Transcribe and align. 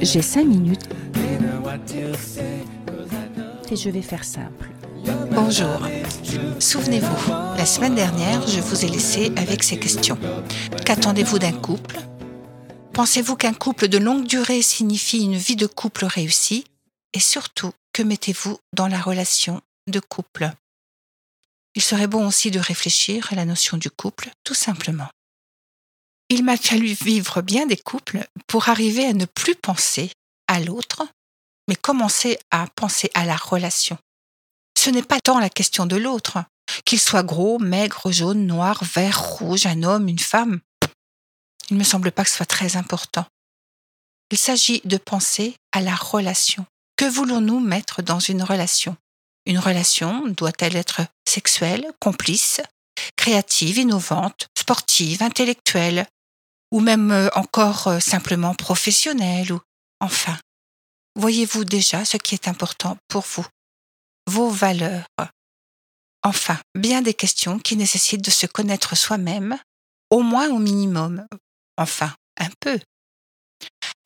J'ai 0.00 0.22
cinq 0.22 0.46
minutes 0.46 0.88
et 3.70 3.76
je 3.76 3.90
vais 3.90 4.02
faire 4.02 4.24
simple. 4.24 4.70
Bonjour. 5.30 5.86
Souvenez-vous, 6.58 7.32
la 7.56 7.66
semaine 7.66 7.94
dernière, 7.94 8.46
je 8.46 8.60
vous 8.60 8.84
ai 8.84 8.88
laissé 8.88 9.32
avec 9.36 9.62
ces 9.62 9.78
questions. 9.78 10.18
Qu'attendez-vous 10.84 11.38
d'un 11.38 11.52
couple? 11.52 11.98
Pensez-vous 12.94 13.36
qu'un 13.36 13.54
couple 13.54 13.88
de 13.88 13.98
longue 13.98 14.26
durée 14.26 14.62
signifie 14.62 15.22
une 15.22 15.36
vie 15.36 15.56
de 15.56 15.66
couple 15.66 16.06
réussie? 16.06 16.64
Et 17.12 17.20
surtout, 17.20 17.72
que 17.92 18.02
mettez-vous 18.02 18.58
dans 18.74 18.88
la 18.88 19.00
relation 19.00 19.60
de 19.86 20.00
couple? 20.00 20.50
Il 21.74 21.82
serait 21.82 22.06
bon 22.06 22.26
aussi 22.26 22.50
de 22.50 22.60
réfléchir 22.60 23.32
à 23.32 23.36
la 23.36 23.44
notion 23.44 23.76
du 23.76 23.90
couple, 23.90 24.30
tout 24.44 24.54
simplement. 24.54 25.08
Il 26.28 26.44
m'a 26.44 26.56
fallu 26.56 26.92
vivre 26.92 27.42
bien 27.42 27.66
des 27.66 27.76
couples 27.76 28.26
pour 28.46 28.68
arriver 28.68 29.06
à 29.06 29.12
ne 29.12 29.24
plus 29.24 29.54
penser 29.54 30.10
à 30.48 30.60
l'autre, 30.60 31.06
mais 31.68 31.76
commencer 31.76 32.38
à 32.50 32.66
penser 32.74 33.10
à 33.14 33.24
la 33.24 33.36
relation. 33.36 33.98
Ce 34.78 34.90
n'est 34.90 35.02
pas 35.02 35.20
tant 35.20 35.38
la 35.38 35.50
question 35.50 35.86
de 35.86 35.96
l'autre, 35.96 36.38
qu'il 36.84 37.00
soit 37.00 37.22
gros, 37.22 37.58
maigre, 37.58 38.10
jaune, 38.10 38.46
noir, 38.46 38.82
vert, 38.84 39.20
rouge, 39.20 39.66
un 39.66 39.82
homme, 39.82 40.08
une 40.08 40.18
femme. 40.18 40.60
Il 41.70 41.74
ne 41.74 41.78
me 41.78 41.84
semble 41.84 42.12
pas 42.12 42.24
que 42.24 42.30
ce 42.30 42.36
soit 42.36 42.46
très 42.46 42.76
important. 42.76 43.26
Il 44.30 44.38
s'agit 44.38 44.80
de 44.84 44.96
penser 44.96 45.54
à 45.72 45.82
la 45.82 45.94
relation. 45.94 46.66
Que 46.96 47.04
voulons-nous 47.04 47.60
mettre 47.60 48.02
dans 48.02 48.20
une 48.20 48.42
relation? 48.42 48.96
Une 49.46 49.58
relation 49.58 50.28
doit-elle 50.28 50.76
être 50.76 51.02
sexuelle, 51.26 51.86
complice, 52.00 52.60
créative, 53.16 53.78
innovante, 53.78 54.48
sportive, 54.56 55.22
intellectuelle, 55.22 56.06
ou 56.70 56.80
même 56.80 57.10
euh, 57.10 57.28
encore 57.34 57.88
euh, 57.88 58.00
simplement 58.00 58.54
professionnelle, 58.54 59.52
ou 59.52 59.60
enfin. 60.00 60.38
Voyez-vous 61.16 61.64
déjà 61.64 62.04
ce 62.04 62.16
qui 62.16 62.34
est 62.34 62.48
important 62.48 62.96
pour 63.08 63.22
vous 63.22 63.46
Vos 64.28 64.48
valeurs? 64.48 65.04
Enfin, 66.22 66.58
bien 66.74 67.02
des 67.02 67.14
questions 67.14 67.58
qui 67.58 67.76
nécessitent 67.76 68.24
de 68.24 68.30
se 68.30 68.46
connaître 68.46 68.96
soi-même, 68.96 69.58
au 70.10 70.20
moins 70.20 70.48
au 70.50 70.58
minimum, 70.58 71.26
enfin 71.76 72.14
un 72.38 72.48
peu. 72.60 72.78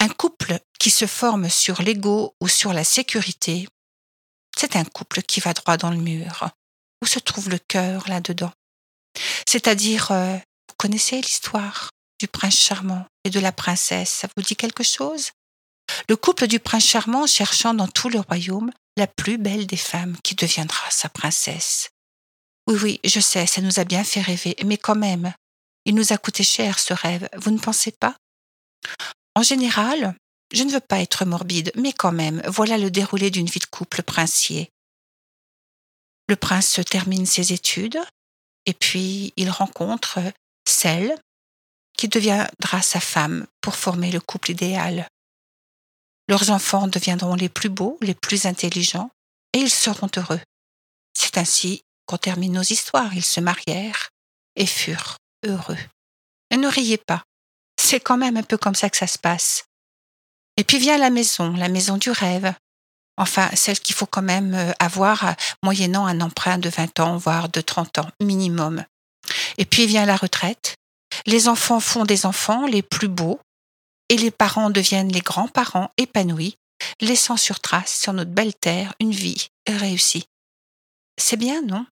Un 0.00 0.08
couple 0.08 0.58
qui 0.78 0.90
se 0.90 1.06
forme 1.06 1.48
sur 1.50 1.82
l'ego 1.82 2.34
ou 2.40 2.48
sur 2.48 2.72
la 2.72 2.84
sécurité, 2.84 3.68
c'est 4.58 4.76
un 4.76 4.84
couple 4.84 5.22
qui 5.22 5.40
va 5.40 5.52
droit 5.52 5.76
dans 5.76 5.90
le 5.90 5.96
mur. 5.96 6.50
Où 7.02 7.06
se 7.06 7.18
trouve 7.18 7.48
le 7.48 7.58
cœur 7.58 8.08
là-dedans? 8.08 8.52
C'est-à-dire, 9.46 10.12
euh, 10.12 10.36
vous 10.36 10.74
connaissez 10.78 11.20
l'histoire 11.20 11.90
du 12.20 12.28
prince 12.28 12.56
charmant 12.56 13.06
et 13.24 13.30
de 13.30 13.40
la 13.40 13.52
princesse, 13.52 14.10
ça 14.10 14.28
vous 14.36 14.42
dit 14.42 14.56
quelque 14.56 14.82
chose? 14.82 15.30
Le 16.08 16.16
couple 16.16 16.46
du 16.46 16.58
prince 16.58 16.84
charmant 16.84 17.26
cherchant 17.26 17.74
dans 17.74 17.88
tout 17.88 18.08
le 18.08 18.20
royaume 18.20 18.70
la 18.96 19.06
plus 19.06 19.38
belle 19.38 19.66
des 19.66 19.76
femmes 19.76 20.16
qui 20.22 20.34
deviendra 20.34 20.90
sa 20.90 21.08
princesse. 21.08 21.90
Oui, 22.66 22.78
oui, 22.82 23.00
je 23.04 23.20
sais, 23.20 23.46
ça 23.46 23.60
nous 23.60 23.78
a 23.78 23.84
bien 23.84 24.02
fait 24.02 24.22
rêver, 24.22 24.56
mais 24.64 24.78
quand 24.78 24.96
même, 24.96 25.32
il 25.84 25.94
nous 25.94 26.12
a 26.12 26.18
coûté 26.18 26.42
cher 26.42 26.78
ce 26.78 26.94
rêve, 26.94 27.28
vous 27.36 27.50
ne 27.50 27.58
pensez 27.58 27.92
pas? 27.92 28.16
En 29.34 29.42
général, 29.42 30.16
je 30.52 30.62
ne 30.62 30.70
veux 30.70 30.80
pas 30.80 31.00
être 31.00 31.24
morbide, 31.24 31.72
mais 31.74 31.92
quand 31.92 32.12
même, 32.12 32.42
voilà 32.46 32.78
le 32.78 32.90
déroulé 32.90 33.30
d'une 33.30 33.46
vie 33.46 33.60
de 33.60 33.66
couple 33.66 34.02
princier. 34.02 34.70
Le 36.28 36.36
prince 36.36 36.80
termine 36.90 37.26
ses 37.26 37.52
études, 37.52 38.00
et 38.66 38.74
puis 38.74 39.32
il 39.36 39.50
rencontre 39.50 40.20
celle 40.68 41.14
qui 41.96 42.08
deviendra 42.08 42.82
sa 42.82 43.00
femme 43.00 43.46
pour 43.60 43.76
former 43.76 44.10
le 44.10 44.20
couple 44.20 44.50
idéal. 44.50 45.08
Leurs 46.28 46.50
enfants 46.50 46.88
deviendront 46.88 47.34
les 47.34 47.48
plus 47.48 47.68
beaux, 47.68 47.98
les 48.00 48.14
plus 48.14 48.46
intelligents, 48.46 49.10
et 49.52 49.58
ils 49.58 49.70
seront 49.70 50.10
heureux. 50.16 50.40
C'est 51.14 51.38
ainsi 51.38 51.82
qu'on 52.06 52.18
termine 52.18 52.52
nos 52.52 52.62
histoires. 52.62 53.14
Ils 53.14 53.24
se 53.24 53.40
marièrent 53.40 54.10
et 54.56 54.66
furent 54.66 55.16
heureux. 55.44 55.78
Ne 56.52 56.68
riez 56.68 56.98
pas. 56.98 57.22
C'est 57.80 58.00
quand 58.00 58.16
même 58.16 58.36
un 58.36 58.42
peu 58.42 58.56
comme 58.56 58.74
ça 58.74 58.90
que 58.90 58.96
ça 58.96 59.06
se 59.06 59.18
passe. 59.18 59.64
Et 60.56 60.64
puis 60.64 60.78
vient 60.78 60.98
la 60.98 61.10
maison, 61.10 61.52
la 61.52 61.68
maison 61.68 61.96
du 61.96 62.10
rêve. 62.10 62.54
Enfin, 63.18 63.48
celle 63.54 63.80
qu'il 63.80 63.94
faut 63.94 64.06
quand 64.06 64.22
même 64.22 64.54
euh, 64.54 64.72
avoir 64.78 65.26
euh, 65.26 65.32
moyennant 65.62 66.06
un 66.06 66.20
emprunt 66.20 66.58
de 66.58 66.68
20 66.68 67.00
ans, 67.00 67.16
voire 67.16 67.48
de 67.48 67.60
30 67.60 67.98
ans 67.98 68.10
minimum. 68.20 68.84
Et 69.58 69.64
puis 69.64 69.86
vient 69.86 70.06
la 70.06 70.16
retraite. 70.16 70.74
Les 71.24 71.48
enfants 71.48 71.80
font 71.80 72.04
des 72.04 72.26
enfants 72.26 72.66
les 72.66 72.82
plus 72.82 73.08
beaux 73.08 73.40
et 74.08 74.16
les 74.16 74.30
parents 74.30 74.70
deviennent 74.70 75.12
les 75.12 75.20
grands-parents 75.20 75.90
épanouis, 75.96 76.56
laissant 77.00 77.36
sur 77.36 77.60
trace 77.60 77.98
sur 77.98 78.12
notre 78.12 78.30
belle 78.30 78.54
terre 78.54 78.94
une 79.00 79.12
vie 79.12 79.48
réussie. 79.66 80.26
C'est 81.18 81.38
bien, 81.38 81.62
non? 81.62 81.86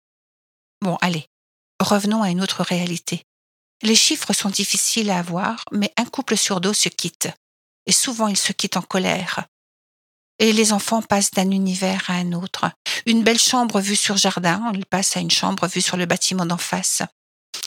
Bon, 0.82 0.98
allez, 1.02 1.26
revenons 1.80 2.22
à 2.22 2.30
une 2.30 2.42
autre 2.42 2.64
réalité. 2.64 3.24
Les 3.82 3.96
chiffres 3.96 4.34
sont 4.34 4.50
difficiles 4.50 5.10
à 5.10 5.20
avoir, 5.20 5.64
mais 5.72 5.94
un 5.98 6.06
couple 6.06 6.38
sur 6.38 6.62
deux 6.62 6.74
se 6.74 6.90
quitte. 6.90 7.30
Et 7.86 7.92
souvent, 7.92 8.28
ils 8.28 8.38
se 8.38 8.54
quittent 8.54 8.78
en 8.78 8.82
colère. 8.82 9.46
Et 10.40 10.52
les 10.52 10.74
enfants 10.74 11.02
passent 11.02 11.32
d'un 11.32 11.52
univers 11.52 12.10
à 12.10 12.14
un 12.14 12.34
autre. 12.34 12.66
Une 13.06 13.24
belle 13.24 13.40
chambre 13.40 13.80
vue 13.80 13.96
sur 13.96 14.18
jardin, 14.18 14.72
ils 14.74 14.86
passent 14.86 15.16
à 15.18 15.20
une 15.20 15.32
chambre 15.32 15.68
vue 15.68 15.82
sur 15.82 15.98
le 15.98 16.06
bâtiment 16.06 16.46
d'en 16.46 16.58
face. 16.58 17.04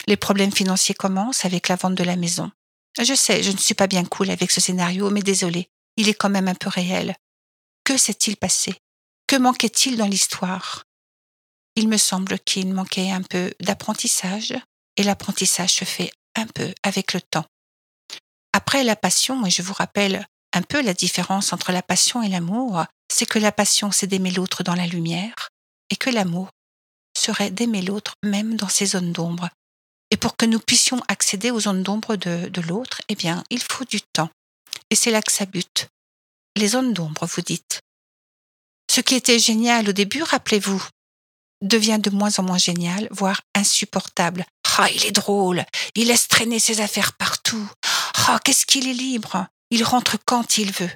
Les 0.06 0.16
problèmes 0.16 0.52
financiers 0.52 0.94
commencent 0.94 1.44
avec 1.44 1.68
la 1.68 1.76
vente 1.76 1.94
de 1.94 2.04
la 2.04 2.16
maison. 2.16 2.50
Je 2.98 3.14
sais, 3.14 3.42
je 3.42 3.50
ne 3.50 3.56
suis 3.56 3.74
pas 3.74 3.86
bien 3.86 4.04
cool 4.04 4.30
avec 4.30 4.50
ce 4.50 4.60
scénario, 4.60 5.10
mais 5.10 5.22
désolé, 5.22 5.68
il 5.96 6.08
est 6.08 6.14
quand 6.14 6.30
même 6.30 6.48
un 6.48 6.54
peu 6.54 6.68
réel. 6.68 7.14
Que 7.84 7.96
s'est-il 7.96 8.36
passé? 8.36 8.74
Que 9.26 9.36
manquait-il 9.36 9.96
dans 9.96 10.06
l'histoire? 10.06 10.84
Il 11.76 11.88
me 11.88 11.98
semble 11.98 12.38
qu'il 12.40 12.72
manquait 12.72 13.10
un 13.10 13.22
peu 13.22 13.52
d'apprentissage, 13.60 14.54
et 14.96 15.02
l'apprentissage 15.02 15.74
se 15.74 15.84
fait 15.84 16.10
un 16.34 16.46
peu 16.46 16.72
avec 16.82 17.12
le 17.12 17.20
temps. 17.20 17.44
Après 18.56 18.84
la 18.84 18.96
passion, 18.96 19.44
et 19.44 19.50
je 19.50 19.60
vous 19.60 19.74
rappelle 19.74 20.26
un 20.54 20.62
peu 20.62 20.80
la 20.80 20.94
différence 20.94 21.52
entre 21.52 21.72
la 21.72 21.82
passion 21.82 22.22
et 22.22 22.30
l'amour, 22.30 22.86
c'est 23.12 23.26
que 23.26 23.38
la 23.38 23.52
passion 23.52 23.92
c'est 23.92 24.06
d'aimer 24.06 24.30
l'autre 24.30 24.62
dans 24.62 24.74
la 24.74 24.86
lumière, 24.86 25.50
et 25.90 25.96
que 25.96 26.08
l'amour 26.08 26.48
serait 27.14 27.50
d'aimer 27.50 27.82
l'autre 27.82 28.14
même 28.22 28.56
dans 28.56 28.70
ses 28.70 28.86
zones 28.86 29.12
d'ombre. 29.12 29.50
Et 30.10 30.16
pour 30.16 30.38
que 30.38 30.46
nous 30.46 30.58
puissions 30.58 31.02
accéder 31.06 31.50
aux 31.50 31.60
zones 31.60 31.82
d'ombre 31.82 32.16
de, 32.16 32.48
de 32.48 32.60
l'autre, 32.62 33.02
eh 33.10 33.14
bien, 33.14 33.44
il 33.50 33.60
faut 33.60 33.84
du 33.84 34.00
temps. 34.00 34.30
Et 34.88 34.96
c'est 34.96 35.10
là 35.10 35.20
que 35.20 35.32
ça 35.32 35.44
bute. 35.44 35.88
Les 36.56 36.68
zones 36.68 36.94
d'ombre, 36.94 37.26
vous 37.26 37.42
dites. 37.42 37.80
Ce 38.90 39.02
qui 39.02 39.16
était 39.16 39.38
génial 39.38 39.86
au 39.86 39.92
début, 39.92 40.22
rappelez-vous, 40.22 40.82
devient 41.60 41.98
de 42.00 42.08
moins 42.08 42.32
en 42.38 42.42
moins 42.42 42.56
génial, 42.56 43.06
voire 43.10 43.42
insupportable, 43.54 44.46
ah, 44.78 44.90
il 44.90 45.06
est 45.06 45.12
drôle. 45.12 45.64
Il 45.94 46.08
laisse 46.08 46.28
traîner 46.28 46.58
ses 46.58 46.80
affaires 46.80 47.14
partout. 47.14 47.70
Ah, 48.28 48.40
qu'est-ce 48.42 48.66
qu'il 48.66 48.88
est 48.88 48.92
libre. 48.92 49.46
Il 49.70 49.84
rentre 49.84 50.16
quand 50.24 50.58
il 50.58 50.72
veut. 50.72 50.90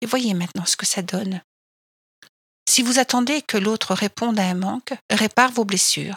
Et 0.00 0.06
voyez 0.06 0.32
maintenant 0.32 0.64
ce 0.64 0.76
que 0.76 0.86
ça 0.86 1.02
donne. 1.02 1.42
Si 2.66 2.82
vous 2.82 2.98
attendez 2.98 3.42
que 3.42 3.58
l'autre 3.58 3.92
réponde 3.94 4.38
à 4.38 4.44
un 4.44 4.54
manque, 4.54 4.94
répare 5.10 5.52
vos 5.52 5.66
blessures. 5.66 6.16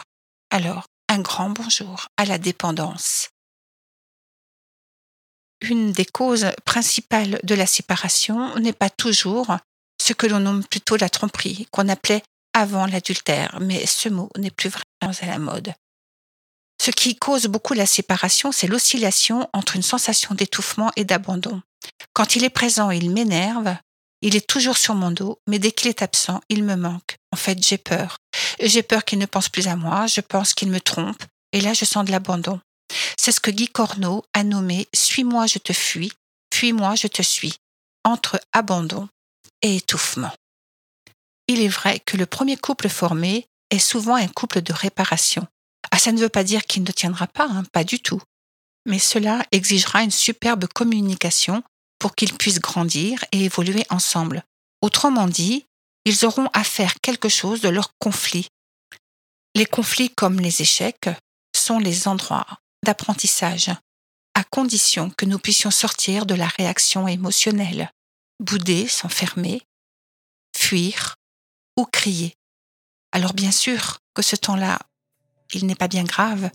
Alors, 0.50 0.86
un 1.10 1.20
grand 1.20 1.50
bonjour 1.50 2.08
à 2.16 2.24
la 2.24 2.38
dépendance. 2.38 3.28
Une 5.60 5.92
des 5.92 6.06
causes 6.06 6.46
principales 6.64 7.40
de 7.42 7.54
la 7.54 7.66
séparation 7.66 8.54
n'est 8.56 8.72
pas 8.72 8.88
toujours 8.90 9.54
ce 10.00 10.14
que 10.14 10.26
l'on 10.26 10.40
nomme 10.40 10.64
plutôt 10.64 10.96
la 10.96 11.10
tromperie, 11.10 11.66
qu'on 11.70 11.90
appelait 11.90 12.22
avant 12.54 12.86
l'adultère, 12.86 13.58
mais 13.60 13.84
ce 13.84 14.08
mot 14.08 14.30
n'est 14.38 14.50
plus 14.50 14.70
vraiment 14.70 15.14
à 15.20 15.26
la 15.26 15.38
mode. 15.38 15.74
Ce 16.88 16.92
qui 16.92 17.16
cause 17.16 17.48
beaucoup 17.48 17.74
la 17.74 17.84
séparation, 17.84 18.50
c'est 18.50 18.66
l'oscillation 18.66 19.46
entre 19.52 19.76
une 19.76 19.82
sensation 19.82 20.34
d'étouffement 20.34 20.90
et 20.96 21.04
d'abandon. 21.04 21.60
Quand 22.14 22.34
il 22.34 22.44
est 22.44 22.48
présent, 22.48 22.90
il 22.90 23.10
m'énerve, 23.10 23.76
il 24.22 24.36
est 24.36 24.46
toujours 24.46 24.78
sur 24.78 24.94
mon 24.94 25.10
dos, 25.10 25.38
mais 25.46 25.58
dès 25.58 25.70
qu'il 25.70 25.88
est 25.88 26.00
absent, 26.00 26.40
il 26.48 26.64
me 26.64 26.76
manque. 26.76 27.16
En 27.30 27.36
fait, 27.36 27.62
j'ai 27.62 27.76
peur. 27.76 28.16
J'ai 28.58 28.82
peur 28.82 29.04
qu'il 29.04 29.18
ne 29.18 29.26
pense 29.26 29.50
plus 29.50 29.68
à 29.68 29.76
moi, 29.76 30.06
je 30.06 30.22
pense 30.22 30.54
qu'il 30.54 30.70
me 30.70 30.80
trompe, 30.80 31.22
et 31.52 31.60
là 31.60 31.74
je 31.74 31.84
sens 31.84 32.06
de 32.06 32.10
l'abandon. 32.10 32.58
C'est 33.18 33.32
ce 33.32 33.40
que 33.40 33.50
Guy 33.50 33.68
Corneau 33.68 34.24
a 34.32 34.42
nommé 34.42 34.88
Suis-moi, 34.94 35.46
je 35.46 35.58
te 35.58 35.74
fuis, 35.74 36.14
fuis-moi, 36.54 36.94
je 36.94 37.08
te 37.08 37.20
suis, 37.20 37.56
entre 38.02 38.40
abandon 38.54 39.10
et 39.60 39.76
étouffement. 39.76 40.32
Il 41.48 41.60
est 41.60 41.68
vrai 41.68 42.00
que 42.00 42.16
le 42.16 42.24
premier 42.24 42.56
couple 42.56 42.88
formé 42.88 43.46
est 43.68 43.78
souvent 43.78 44.14
un 44.14 44.28
couple 44.28 44.62
de 44.62 44.72
réparation. 44.72 45.46
Ah, 45.90 45.98
ça 45.98 46.12
ne 46.12 46.20
veut 46.20 46.28
pas 46.28 46.44
dire 46.44 46.64
qu'il 46.64 46.82
ne 46.82 46.92
tiendra 46.92 47.26
pas, 47.26 47.48
hein, 47.50 47.64
pas 47.72 47.84
du 47.84 48.00
tout. 48.00 48.20
Mais 48.86 48.98
cela 48.98 49.44
exigera 49.52 50.02
une 50.02 50.10
superbe 50.10 50.66
communication 50.66 51.62
pour 51.98 52.14
qu'ils 52.14 52.34
puissent 52.34 52.60
grandir 52.60 53.24
et 53.32 53.44
évoluer 53.44 53.84
ensemble. 53.90 54.44
Autrement 54.80 55.26
dit, 55.26 55.66
ils 56.04 56.24
auront 56.24 56.48
à 56.52 56.64
faire 56.64 56.94
quelque 57.02 57.28
chose 57.28 57.60
de 57.60 57.68
leurs 57.68 57.92
conflits. 57.98 58.48
Les 59.54 59.66
conflits 59.66 60.10
comme 60.10 60.40
les 60.40 60.62
échecs 60.62 61.10
sont 61.54 61.78
les 61.78 62.08
endroits 62.08 62.46
d'apprentissage, 62.84 63.70
à 64.34 64.44
condition 64.44 65.10
que 65.10 65.26
nous 65.26 65.38
puissions 65.38 65.70
sortir 65.70 66.24
de 66.26 66.34
la 66.34 66.46
réaction 66.46 67.08
émotionnelle, 67.08 67.90
bouder, 68.40 68.86
s'enfermer, 68.86 69.62
fuir 70.56 71.16
ou 71.76 71.84
crier. 71.84 72.34
Alors 73.12 73.34
bien 73.34 73.50
sûr 73.50 73.98
que 74.14 74.22
ce 74.22 74.36
temps-là, 74.36 74.78
il 75.54 75.66
n'est 75.66 75.74
pas 75.74 75.88
bien 75.88 76.04
grave, 76.04 76.50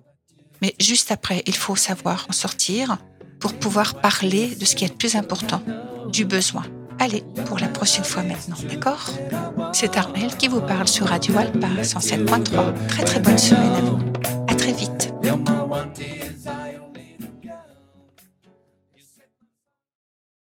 mais 0.62 0.76
juste 0.80 1.12
après, 1.12 1.44
il 1.46 1.56
faut 1.56 1.76
savoir 1.76 2.26
en 2.30 2.34
sortir 2.34 2.98
pour 3.40 3.54
pouvoir 3.54 3.96
parler 3.96 4.56
de 4.56 4.66
ce 4.66 4.76
qui 4.76 4.86
est 4.86 4.90
le 4.90 4.96
plus 4.96 5.16
important, 5.16 5.62
du 6.10 6.26
besoin. 6.26 6.64
Allez, 7.00 7.24
pour 7.48 7.60
la 7.60 7.68
prochaine 7.68 8.04
fois 8.04 8.24
maintenant, 8.24 8.56
d'accord? 8.70 9.10
C'est 9.74 9.98
Armel 9.98 10.38
qui 10.38 10.48
vous 10.48 10.62
parle 10.62 10.88
sur 10.88 11.08
Radio 11.08 11.38
Alpa 11.38 11.68
107.3. 11.82 12.88
Très 12.88 13.04
très 13.04 13.20
bonne 13.20 13.38
semaine 13.38 13.74
à 13.74 13.82
vous. 13.82 14.00
À 14.48 14.56
très 14.56 14.72
vite. 14.72 15.14